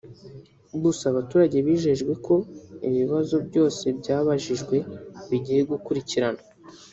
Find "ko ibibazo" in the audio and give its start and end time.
2.25-3.35